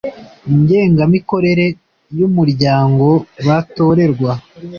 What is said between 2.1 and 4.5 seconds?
y Umuryango batorerwa